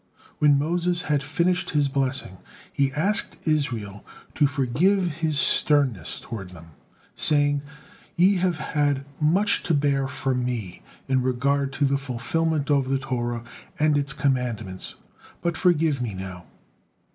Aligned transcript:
When 0.39 0.57
Moses 0.57 1.03
had 1.03 1.21
finished 1.21 1.69
his 1.69 1.87
blessing, 1.87 2.39
he 2.73 2.91
asked 2.93 3.37
Israel 3.47 4.03
to 4.33 4.47
forgive 4.47 5.17
his 5.17 5.39
sternness 5.39 6.19
toward 6.19 6.49
them, 6.49 6.71
saying: 7.15 7.61
"Ye 8.15 8.37
have 8.37 8.57
had 8.57 9.05
much 9.19 9.61
to 9.61 9.75
bear 9.75 10.07
from 10.07 10.43
me 10.43 10.81
in 11.07 11.21
regard 11.21 11.71
to 11.73 11.85
the 11.85 11.99
fulfillment 11.99 12.71
of 12.71 12.89
the 12.89 12.97
Torah 12.97 13.43
and 13.77 13.95
its 13.95 14.11
commandments, 14.11 14.95
but 15.43 15.55
forgive 15.55 16.01
me 16.01 16.15
now." 16.15 16.45